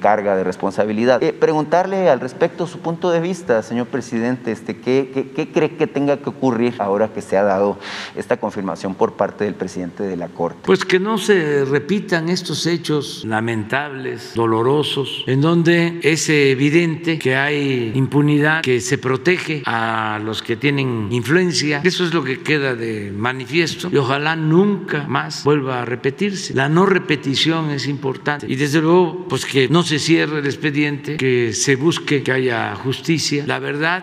[0.01, 1.21] carga de responsabilidad.
[1.39, 6.29] preguntarle al respecto su punto de vista, señor presidente, este, ¿qué, cree que tenga que
[6.29, 7.77] ocurrir ahora que se ha dado
[8.15, 10.59] esta confirmación por parte del presidente de la Corte?
[10.65, 17.91] Pues que no se repitan estos hechos lamentables, dolorosos, en donde es evidente que hay
[17.95, 21.81] impunidad, que se protege a los que tienen influencia.
[21.83, 26.53] Eso es lo que queda de manifiesto y ojalá nunca más vuelva a repetirse.
[26.53, 31.17] La no repetición es importante y desde luego pues que no se cierre el expediente,
[31.17, 33.43] que se busque que haya justicia.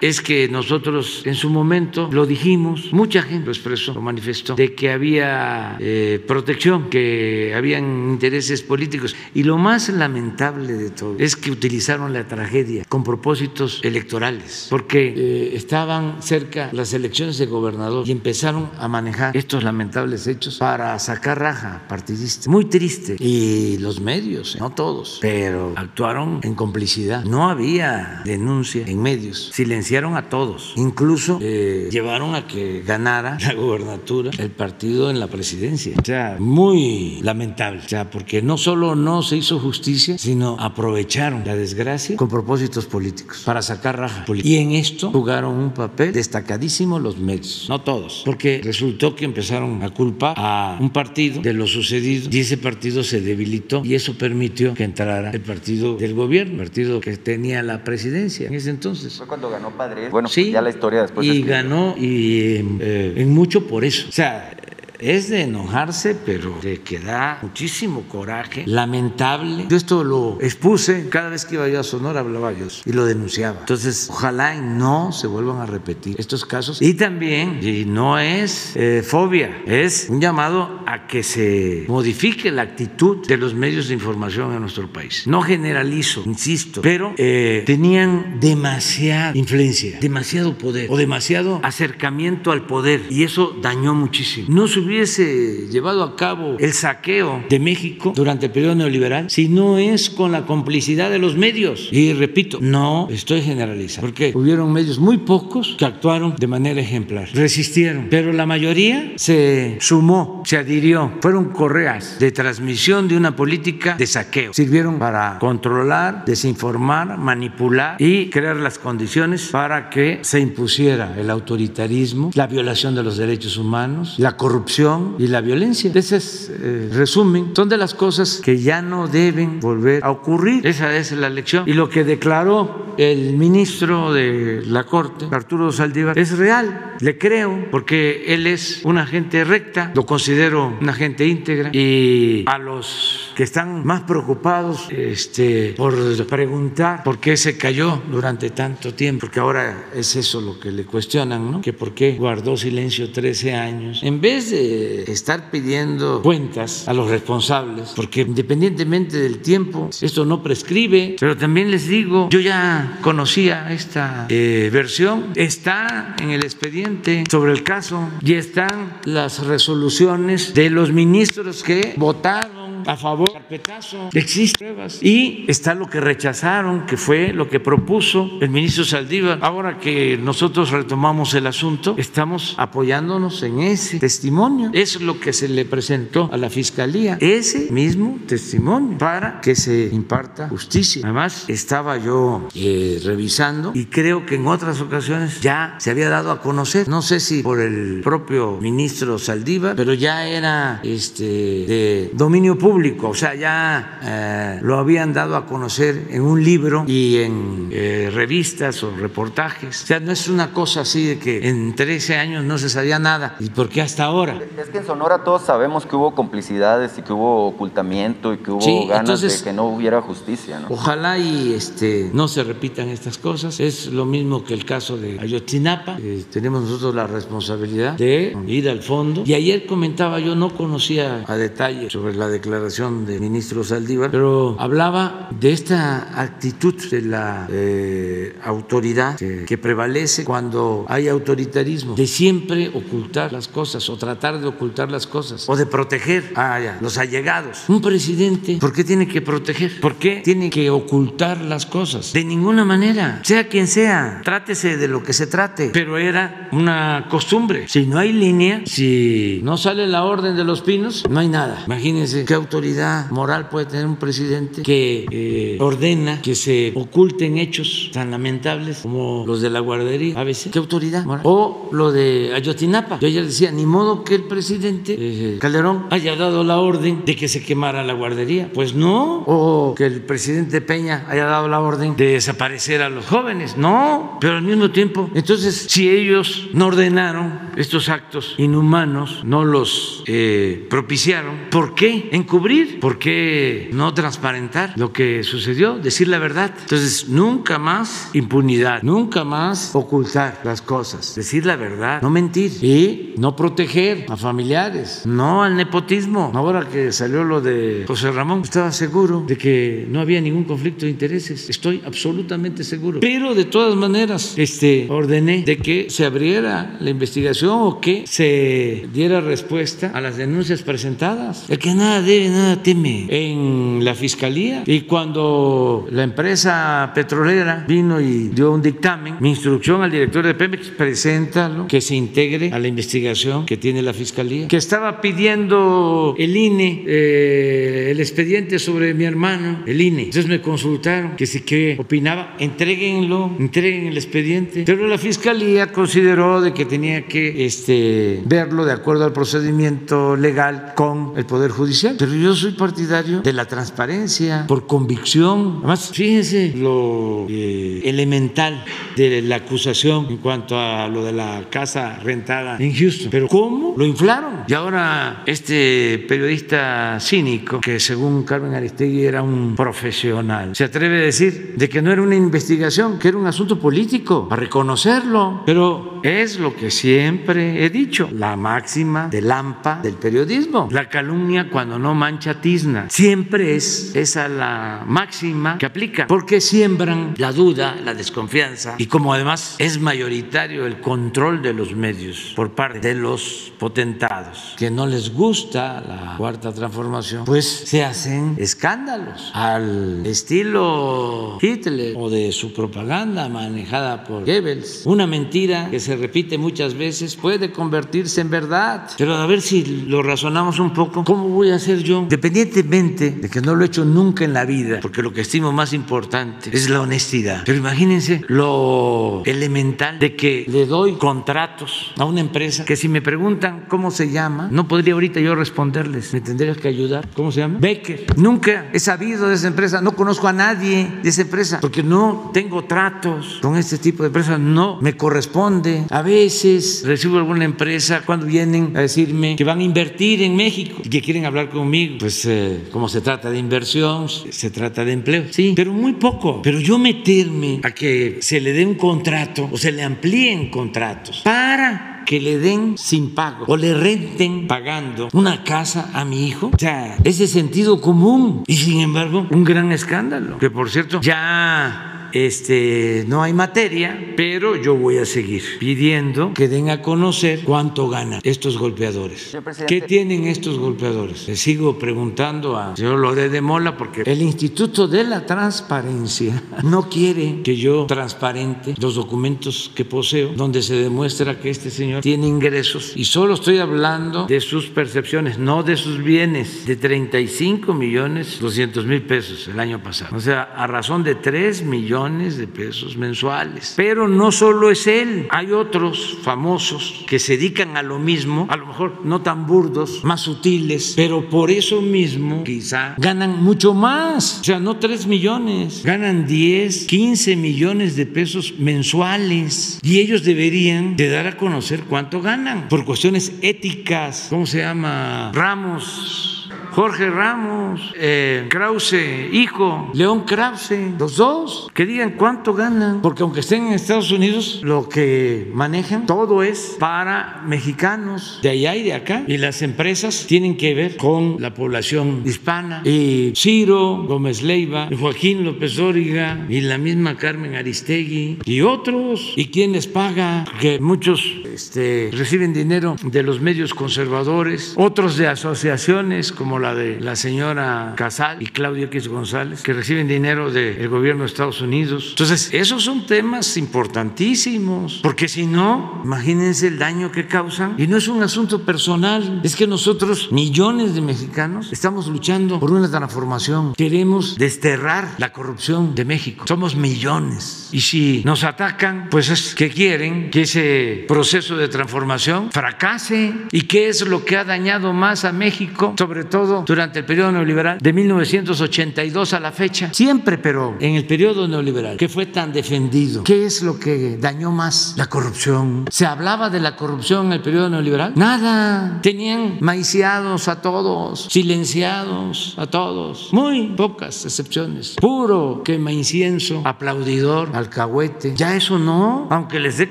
[0.00, 4.74] Es que nosotros en su momento lo dijimos, mucha gente lo expresó, lo manifestó, de
[4.74, 9.14] que había eh, protección, que habían intereses políticos.
[9.34, 15.14] Y lo más lamentable de todo es que utilizaron la tragedia con propósitos electorales, porque
[15.16, 20.98] eh, estaban cerca las elecciones de gobernador y empezaron a manejar estos lamentables hechos para
[20.98, 22.50] sacar raja partidista.
[22.50, 23.16] Muy triste.
[23.18, 27.24] Y los medios, no todos, pero actuaron en complicidad.
[27.24, 33.54] No había denuncia en medios, silenciaron a todos, incluso eh, llevaron a que ganara la
[33.54, 35.96] gobernatura el partido en la presidencia.
[36.00, 41.42] O sea, muy lamentable, o sea, porque no solo no se hizo justicia, sino aprovecharon
[41.44, 44.48] la desgracia con propósitos políticos para sacar raja política.
[44.48, 49.82] Y en esto jugaron un papel destacadísimo los medios, no todos, porque resultó que empezaron
[49.82, 54.16] a culpar a un partido de lo sucedido y ese partido se debilitó y eso
[54.16, 58.70] permitió que entrara el partido del gobierno, el partido que tenía la presidencia en ese
[58.70, 59.14] entonces.
[59.16, 60.08] Fue cuando ganó Padre.
[60.08, 61.26] Bueno, sí, ya la historia después.
[61.26, 64.08] Y ganó y eh, en mucho por eso.
[64.08, 64.50] O sea,
[64.98, 69.66] es de enojarse, pero de que da muchísimo coraje, lamentable.
[69.68, 73.04] Yo esto lo expuse cada vez que iba yo a Sonora, hablaba yo y lo
[73.04, 73.60] denunciaba.
[73.60, 76.82] Entonces, ojalá y no se vuelvan a repetir estos casos.
[76.82, 82.62] Y también, y no es eh, fobia, es un llamado a que se modifique la
[82.62, 85.26] actitud de los medios de información en nuestro país.
[85.26, 93.02] No generalizo, insisto, pero eh, tenían demasiada influencia, demasiado poder o demasiado acercamiento al poder
[93.10, 94.46] y eso dañó muchísimo.
[94.50, 99.48] No se hubiese llevado a cabo el saqueo de México durante el periodo neoliberal si
[99.48, 101.88] no es con la complicidad de los medios.
[101.92, 107.28] Y repito, no estoy generalizando, porque hubieron medios muy pocos que actuaron de manera ejemplar,
[107.34, 113.96] resistieron, pero la mayoría se sumó, se adhirió, fueron correas de transmisión de una política
[113.96, 121.14] de saqueo, sirvieron para controlar, desinformar, manipular y crear las condiciones para que se impusiera
[121.18, 124.77] el autoritarismo, la violación de los derechos humanos, la corrupción
[125.18, 125.90] y la violencia.
[125.92, 127.50] Ese es el eh, resumen.
[127.54, 130.64] Son de las cosas que ya no deben volver a ocurrir.
[130.64, 131.68] Esa es la lección.
[131.68, 136.96] Y lo que declaró el ministro de la Corte, Arturo Saldívar, es real.
[137.00, 142.58] Le creo porque él es una gente recta, lo considero una gente íntegra y a
[142.58, 145.94] los que están más preocupados este, por
[146.26, 150.84] preguntar por qué se cayó durante tanto tiempo, porque ahora es eso lo que le
[150.84, 151.60] cuestionan, ¿no?
[151.60, 154.00] Que por qué guardó silencio 13 años.
[154.02, 154.67] En vez de
[155.06, 161.70] estar pidiendo cuentas a los responsables, porque independientemente del tiempo, esto no prescribe, pero también
[161.70, 168.08] les digo, yo ya conocía esta eh, versión, está en el expediente sobre el caso
[168.22, 175.02] y están las resoluciones de los ministros que votaron a favor, carpetazo, existen pruebas.
[175.02, 179.38] Y está lo que rechazaron, que fue lo que propuso el ministro Saldívar.
[179.42, 184.70] Ahora que nosotros retomamos el asunto, estamos apoyándonos en ese testimonio.
[184.72, 189.90] Es lo que se le presentó a la fiscalía, ese mismo testimonio, para que se
[189.92, 191.02] imparta justicia.
[191.04, 196.30] Además, estaba yo eh, revisando y creo que en otras ocasiones ya se había dado
[196.30, 202.10] a conocer, no sé si por el propio ministro Saldívar, pero ya era este, de
[202.14, 206.84] dominio público público, o sea, ya eh, lo habían dado a conocer en un libro
[206.86, 209.84] y en eh, revistas o reportajes.
[209.84, 212.98] O sea, no es una cosa así de que en 13 años no se sabía
[212.98, 213.36] nada.
[213.40, 214.38] ¿Y por qué hasta ahora?
[214.58, 218.50] Es que en Sonora todos sabemos que hubo complicidades y que hubo ocultamiento y que
[218.50, 220.60] hubo ganas de que no hubiera justicia.
[220.60, 220.68] ¿no?
[220.68, 223.60] Ojalá y este, no se repitan estas cosas.
[223.60, 225.98] Es lo mismo que el caso de Ayotzinapa.
[226.02, 229.22] Eh, tenemos nosotros la responsabilidad de ir al fondo.
[229.24, 234.56] Y ayer comentaba, yo no conocía a detalle sobre la declaración del ministro Saldívar, pero
[234.58, 242.70] hablaba de esta actitud de la eh, autoridad que, prevalece cuando hay autoritarismo, de siempre
[242.72, 247.68] ocultar las cosas o tratar de ocultar las cosas o de proteger a los allegados.
[247.68, 249.80] Un presidente, ¿por qué tiene que proteger?
[249.80, 252.12] ¿Por qué tiene que ocultar las cosas?
[252.14, 257.06] De ninguna manera, sea quien sea, trátese de lo que se trate, pero era una
[257.10, 257.68] costumbre.
[257.68, 261.64] Si no hay línea, si no sale la orden de los pinos, no hay nada.
[261.66, 267.90] Imagínense qué autoridad moral puede tener un presidente que eh, ordena que se oculten hechos
[267.92, 270.18] tan lamentables como los de la guardería.
[270.18, 271.22] A veces, ¿qué autoridad moral?
[271.24, 272.98] O lo de Ayotzinapa.
[273.00, 277.16] Yo ayer decía, ni modo que el presidente eh, Calderón haya dado la orden de
[277.16, 278.50] que se quemara la guardería.
[278.52, 279.24] Pues no.
[279.26, 283.56] O que el presidente Peña haya dado la orden de desaparecer a los jóvenes.
[283.56, 284.18] No.
[284.20, 290.66] Pero al mismo tiempo, entonces, si ellos no ordenaron estos actos inhumanos, no los eh,
[290.70, 292.78] propiciaron, ¿por qué encubrir?
[292.78, 295.78] ¿Por qué no transparentar lo que sucedió?
[295.78, 296.52] Decir la verdad.
[296.60, 303.14] Entonces, nunca más impunidad, nunca más ocultar las cosas, decir la verdad, no mentir y
[303.16, 306.30] no proteger a familiares, no al nepotismo.
[306.34, 310.84] Ahora que salió lo de José Ramón, estaba seguro de que no había ningún conflicto
[310.84, 311.48] de intereses.
[311.48, 313.00] Estoy absolutamente seguro.
[313.00, 318.86] Pero de todas maneras, este, ordené de que se abriera la investigación o que se
[318.92, 321.48] diera respuesta a las denuncias presentadas.
[321.48, 324.62] El que nada debe, nada teme en la fiscalía.
[324.66, 330.34] Y cuando la empresa petrolera vino y dio un dictamen, mi instrucción al director de
[330.34, 336.14] Pemex, preséntalo, que se integre a la investigación que tiene la fiscalía, que estaba pidiendo
[336.18, 340.04] el INE, eh, el expediente sobre mi hermano, el INE.
[340.04, 344.64] Entonces me consultaron que si que opinaba, entreguenlo, entreguen el expediente.
[344.66, 350.72] Pero la fiscalía consideró de que tenía que este, verlo de acuerdo al procedimiento legal
[350.74, 351.96] con el Poder Judicial.
[351.98, 355.56] Pero yo soy partidario de la transparencia por convicción.
[355.58, 358.64] Además, fíjense lo eh, elemental
[358.96, 363.10] de la acusación en cuanto a lo de la casa rentada en Houston.
[363.10, 363.74] Pero ¿cómo?
[363.76, 364.44] Lo inflaron.
[364.46, 371.02] Y ahora este periodista cínico, que según Carmen Aristegui era un profesional, se atreve a
[371.02, 375.42] decir de que no era una investigación, que era un asunto político, a reconocerlo.
[375.44, 380.68] Pero es lo que siempre he dicho, la máxima del AMPA del periodismo.
[380.70, 382.88] La calumnia cuando no mancha tizna.
[382.90, 389.12] Siempre es esa la máxima que aplica, porque siembran la duda, la desconfianza y como
[389.12, 394.86] además es mayoritario el control de los medios por parte de los potentados que no
[394.86, 402.52] les gusta la cuarta transformación, pues se hacen escándalos al estilo Hitler o de su
[402.52, 404.82] propaganda manejada por Goebbels.
[404.84, 408.88] Una mentira que se repite muchas veces puede convertirse en verdad.
[408.96, 412.00] Pero a ver si lo razonamos un poco, ¿cómo voy a hacer yo?
[412.02, 415.52] Independientemente de que no lo he hecho nunca en la vida, porque lo que estimo
[415.52, 417.42] más importante es la honestidad.
[417.44, 423.02] Pero imagínense lo elemental de que le doy contratos a una empresa que si me
[423.02, 427.08] preguntan cómo se llama, no podría ahorita yo responderles, me tendrías que ayudar.
[427.14, 427.58] ¿Cómo se llama?
[427.58, 428.06] Becker.
[428.16, 432.30] Nunca he sabido de esa empresa, no conozco a nadie de esa empresa, porque no
[432.32, 435.84] tengo tratos con este tipo de empresas, no me corresponde.
[435.90, 440.80] A veces recibo alguna empresa cuando vienen a decirme que van a invertir en México
[440.84, 441.67] y que quieren hablar conmigo.
[441.98, 445.24] Pues eh, como se trata de inversión, se trata de empleo.
[445.30, 446.40] Sí, pero muy poco.
[446.42, 451.22] Pero yo meterme a que se le dé un contrato o se le amplíen contratos
[451.24, 456.50] para que le den sin pago o le renten pagando una casa a mi hijo.
[456.54, 460.38] O sea, es de sentido común y sin embargo un gran escándalo.
[460.38, 466.48] Que por cierto, ya este, no hay materia, pero yo voy a seguir pidiendo que
[466.48, 469.36] den a conocer cuánto ganan estos golpeadores.
[469.66, 471.28] ¿Qué tienen estos golpeadores?
[471.28, 476.88] Le sigo preguntando a señor Lore de Mola porque el Instituto de la Transparencia no
[476.88, 482.26] quiere que yo transparente los documentos que poseo donde se demuestra que este señor tiene
[482.26, 488.38] ingresos y solo estoy hablando de sus percepciones, no de sus bienes, de 35 millones
[488.40, 490.16] 200 mil pesos el año pasado.
[490.16, 493.74] O sea, a razón de 3 millones millones de pesos mensuales.
[493.76, 498.56] Pero no solo es él, hay otros famosos que se dedican a lo mismo, a
[498.56, 504.40] lo mejor no tan burdos, más sutiles, pero por eso mismo quizá ganan mucho más.
[504.40, 509.80] O sea, no 3 millones, ganan 10, 15 millones de pesos mensuales.
[509.82, 514.28] Y ellos deberían de dar a conocer cuánto ganan por cuestiones éticas.
[514.30, 515.32] ¿Cómo se llama?
[515.34, 516.37] Ramos
[516.78, 523.40] Jorge Ramos, eh, Krause, hijo, León Krause, los dos, que digan cuánto ganan, porque aunque
[523.40, 528.94] estén en Estados Unidos, lo que manejan todo es para mexicanos de allá y de
[528.94, 534.88] acá, y las empresas tienen que ver con la población hispana, y Ciro Gómez Leiva,
[534.96, 541.24] Joaquín López Dóriga, y la misma Carmen Aristegui, y otros, y quienes pagan, que muchos
[541.52, 547.94] este, reciben dinero de los medios conservadores, otros de asociaciones como la de la señora
[547.96, 552.08] Casal y Claudio X González, que reciben dinero del gobierno de Estados Unidos.
[552.10, 557.74] Entonces, esos son temas importantísimos, porque si no, imagínense el daño que causan.
[557.78, 562.70] Y no es un asunto personal, es que nosotros, millones de mexicanos, estamos luchando por
[562.70, 563.74] una transformación.
[563.74, 566.44] Queremos desterrar la corrupción de México.
[566.46, 567.68] Somos millones.
[567.72, 573.34] Y si nos atacan, pues es que quieren que ese proceso de transformación fracase.
[573.52, 575.94] ¿Y qué es lo que ha dañado más a México?
[575.98, 581.06] Sobre todo durante el periodo neoliberal de 1982 a la fecha, siempre, pero en el
[581.06, 584.94] periodo neoliberal, que fue tan defendido, ¿qué es lo que dañó más?
[584.96, 585.86] La corrupción.
[585.90, 588.12] ¿Se hablaba de la corrupción en el periodo neoliberal?
[588.16, 589.00] Nada.
[589.02, 594.96] Tenían maiciados a todos, silenciados a todos, muy pocas excepciones.
[595.00, 598.34] Puro quema incienso, aplaudidor, alcahuete.
[598.36, 599.90] Ya eso no, aunque les dé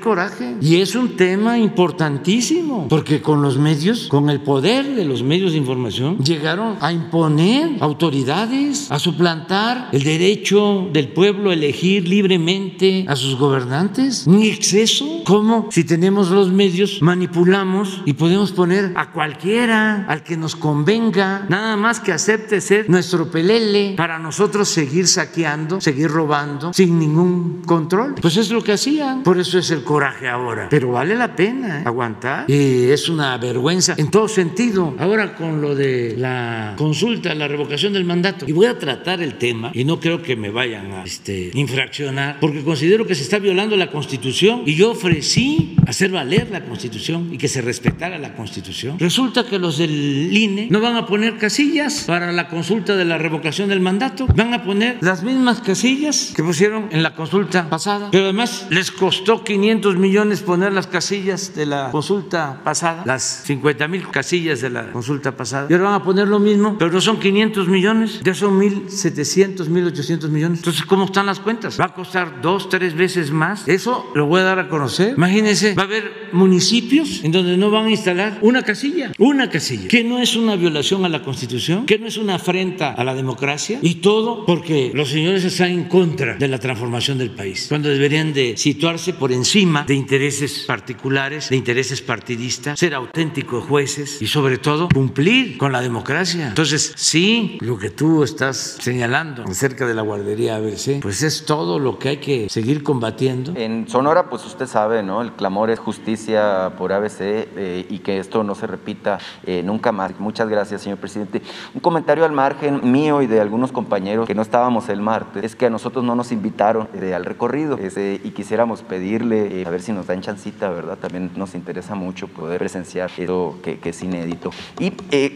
[0.00, 0.56] coraje.
[0.60, 5.52] Y es un tema importantísimo, porque con los medios, con el poder de los medios
[5.52, 6.16] de información,
[6.48, 13.36] llegaron a imponer autoridades, a suplantar el derecho del pueblo a elegir libremente a sus
[13.36, 14.26] gobernantes.
[14.26, 15.22] Un exceso.
[15.26, 15.68] ¿Cómo?
[15.70, 21.76] Si tenemos los medios, manipulamos y podemos poner a cualquiera, al que nos convenga, nada
[21.76, 28.14] más que acepte ser nuestro pelele para nosotros seguir saqueando, seguir robando sin ningún control.
[28.22, 29.22] Pues es lo que hacían.
[29.22, 30.68] Por eso es el coraje ahora.
[30.70, 31.82] Pero vale la pena ¿eh?
[31.84, 32.50] aguantar.
[32.50, 34.94] Y es una vergüenza en todo sentido.
[34.98, 36.37] Ahora con lo de la
[36.76, 38.46] consulta, la revocación del mandato.
[38.48, 42.38] Y voy a tratar el tema, y no creo que me vayan a este, infraccionar,
[42.40, 47.30] porque considero que se está violando la Constitución y yo ofrecí hacer valer la Constitución
[47.32, 48.98] y que se respetara la Constitución.
[48.98, 53.18] Resulta que los del INE no van a poner casillas para la consulta de la
[53.18, 58.10] revocación del mandato, van a poner las mismas casillas que pusieron en la consulta pasada,
[58.10, 63.88] pero además les costó 500 millones poner las casillas de la consulta pasada, las 50
[63.88, 67.00] mil casillas de la consulta pasada, y ahora van a poner lo mismo, pero no
[67.00, 70.58] son 500 millones, ya son 1.700, 1.800 millones.
[70.60, 71.78] Entonces, ¿cómo están las cuentas?
[71.80, 73.66] ¿Va a costar dos, tres veces más?
[73.68, 75.14] Eso lo voy a dar a conocer.
[75.16, 79.88] Imagínense, va a haber municipios en donde no van a instalar una casilla, una casilla,
[79.88, 83.14] que no es una violación a la Constitución, que no es una afrenta a la
[83.14, 87.88] democracia y todo porque los señores están en contra de la transformación del país, cuando
[87.88, 94.26] deberían de situarse por encima de intereses particulares, de intereses partidistas, ser auténticos jueces y
[94.26, 99.94] sobre todo cumplir con la democracia entonces, sí, lo que tú estás señalando acerca de
[99.94, 103.52] la guardería ABC, pues es todo lo que hay que seguir combatiendo.
[103.54, 105.22] En Sonora, pues usted sabe, ¿no?
[105.22, 109.92] El clamor es justicia por ABC eh, y que esto no se repita eh, nunca
[109.92, 110.18] más.
[110.18, 111.42] Muchas gracias, señor presidente.
[111.74, 115.54] Un comentario al margen mío y de algunos compañeros que no estábamos el martes, es
[115.54, 119.92] que a nosotros no nos invitaron eh, al recorrido y quisiéramos pedirle a ver si
[119.92, 120.98] nos dan chancita, ¿verdad?
[120.98, 124.50] También nos interesa mucho poder presenciar esto que, que es inédito.
[124.78, 124.92] Y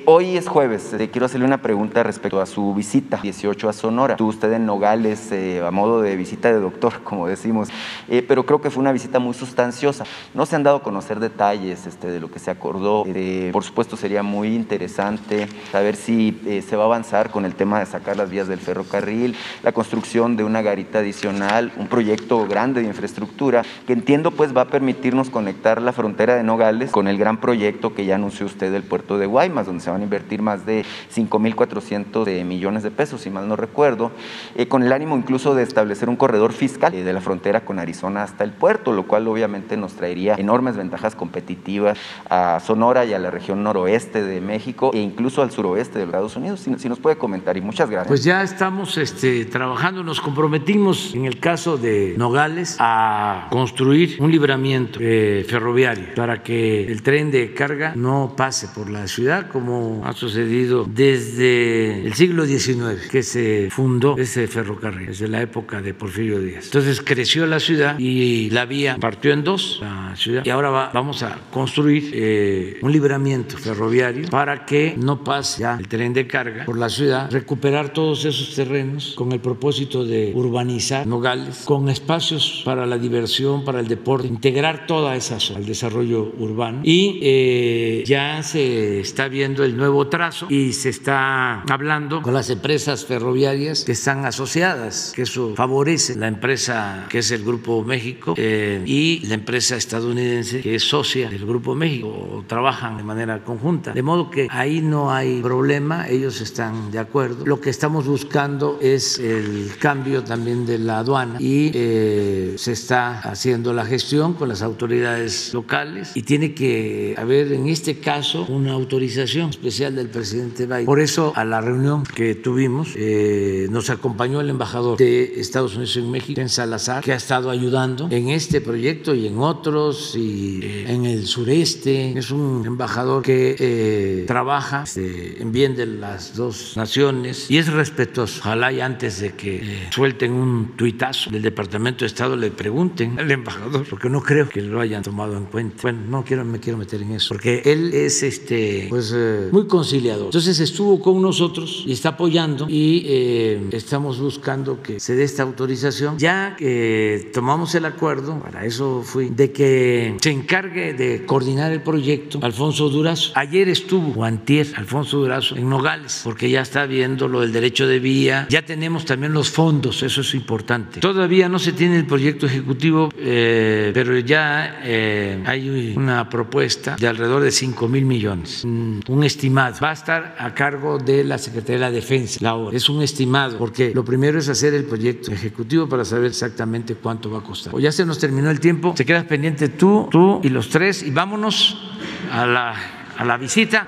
[0.07, 4.17] hoy es jueves eh, quiero hacerle una pregunta respecto a su visita 18 a Sonora.
[4.17, 7.69] Tuvo usted en Nogales eh, a modo de visita de doctor, como decimos,
[8.09, 10.05] eh, pero creo que fue una visita muy sustanciosa.
[10.33, 13.05] No se han dado a conocer detalles este, de lo que se acordó.
[13.53, 17.87] por supuesto, sería muy interesante saber si se va a avanzar con el tema de
[17.87, 22.87] sacar las vías del ferrocarril, la construcción de una garita adicional, un proyecto grande de
[22.87, 27.39] infraestructura que entiendo pues va a permitirnos conectar la frontera de Nogales con el gran
[27.39, 30.62] proyecto que ya anunció usted del puerto de Guaymas, donde se van a invertir más
[30.65, 30.85] de
[31.15, 34.13] 5.400 millones de pesos, si mal no recuerdo,
[34.55, 37.79] eh, con el ánimo incluso de establecer un corredor fiscal eh, de la frontera con
[37.79, 41.97] Arizona hasta el puerto, lo cual obviamente nos trae traería enormes ventajas competitivas
[42.29, 46.13] a Sonora y a la región noroeste de México e incluso al suroeste de los
[46.13, 46.61] Estados Unidos.
[46.61, 48.09] Si, si nos puede comentar y muchas gracias.
[48.09, 54.31] Pues ya estamos este, trabajando, nos comprometimos en el caso de Nogales a construir un
[54.31, 60.03] libramiento eh, ferroviario para que el tren de carga no pase por la ciudad como
[60.05, 65.95] ha sucedido desde el siglo XIX que se fundó ese ferrocarril, desde la época de
[65.95, 66.67] Porfirio Díaz.
[66.67, 70.91] Entonces creció la ciudad y la vía partió en dos, la ciudad, y ahora va,
[70.93, 76.27] vamos a construir eh, un libramiento ferroviario para que no pase ya el tren de
[76.27, 81.89] carga por la ciudad, recuperar todos esos terrenos con el propósito de urbanizar Nogales, con
[81.89, 87.19] espacios para la diversión, para el deporte, integrar toda esa zona al desarrollo urbano y
[87.23, 93.05] eh, ya se está viendo el nuevo trazo y se está hablando con las empresas
[93.05, 98.83] ferroviarias que están asociadas, que eso favorece la empresa que es el Grupo México eh,
[98.87, 103.93] y la empresa estadounidense que es socia del Grupo México, o trabajan de manera conjunta.
[103.93, 107.47] De modo que ahí no hay problema, ellos están de acuerdo.
[107.47, 113.21] Lo que estamos buscando es el cambio también de la aduana y eh, se está
[113.21, 118.73] haciendo la gestión con las autoridades locales y tiene que haber en este caso una
[118.73, 120.87] autorización especial del presidente Biden.
[120.87, 125.97] Por eso a la reunión que tuvimos eh, nos acompañó el embajador de Estados Unidos
[125.97, 130.61] en México, en Salazar, que ha estado ayudando en este proyecto y en otros y
[130.63, 132.19] eh, en el sureste.
[132.19, 137.73] Es un embajador que eh, trabaja este, en bien de las dos naciones y es
[137.73, 138.41] respetuoso.
[138.41, 143.19] Ojalá y antes de que eh, suelten un tuitazo del Departamento de Estado le pregunten
[143.19, 145.83] al embajador, porque no creo que lo hayan tomado en cuenta.
[145.83, 149.67] Bueno, no quiero, me quiero meter en eso, porque él es este, pues, eh, muy
[149.67, 150.12] conciliador.
[150.21, 155.43] Entonces estuvo con nosotros y está apoyando y eh, estamos buscando que se dé esta
[155.43, 156.19] autorización.
[156.19, 161.83] Ya que tomamos el acuerdo, para eso fui, de que se encargue de coordinar el
[161.83, 163.33] proyecto Alfonso Durazo.
[163.35, 167.87] Ayer estuvo, o antier, Alfonso Durazo, en Nogales, porque ya está viendo lo del derecho
[167.87, 171.01] de vía, ya tenemos también los fondos, eso es importante.
[171.01, 177.07] Todavía no se tiene el proyecto ejecutivo, eh, pero ya eh, hay una propuesta de
[177.07, 179.77] alrededor de 5 mil millones, un estimado.
[179.83, 182.77] Va a estar a cargo de la Secretaría de la Defensa, la obra.
[182.77, 187.31] Es un estimado, porque lo primero es hacer el proyecto ejecutivo para saber exactamente cuánto
[187.31, 187.73] va a costar.
[187.73, 191.05] O ya se nos terminó el tiempo, se quedas pendiente tú, tú y los tres,
[191.05, 191.93] y vámonos
[192.33, 192.75] a la,
[193.17, 193.87] a la visita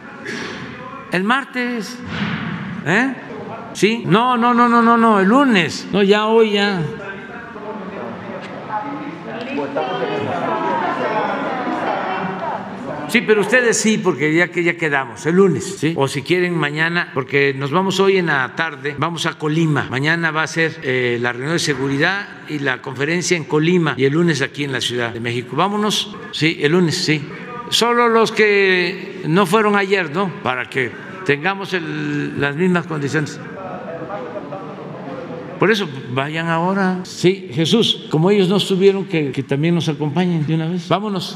[1.10, 1.98] el martes.
[2.86, 3.14] ¿Eh?
[3.72, 4.04] ¿Sí?
[4.06, 5.88] No, no, no, no, no, no, el lunes.
[5.90, 6.80] No, ya hoy ya.
[13.14, 15.92] Sí, pero ustedes sí, porque ya que ya quedamos, el lunes, ¿sí?
[15.96, 19.86] O si quieren mañana, porque nos vamos hoy en la tarde, vamos a Colima.
[19.88, 24.04] Mañana va a ser eh, la reunión de seguridad y la conferencia en Colima y
[24.04, 25.54] el lunes aquí en la Ciudad de México.
[25.54, 27.22] Vámonos, sí, el lunes, sí.
[27.70, 30.32] Solo los que no fueron ayer, ¿no?
[30.42, 30.90] Para que
[31.24, 33.38] tengamos el- las mismas condiciones.
[35.60, 36.98] Por eso, vayan ahora.
[37.04, 40.88] Sí, Jesús, como ellos no estuvieron, que, que también nos acompañen de una vez.
[40.88, 41.32] Vámonos.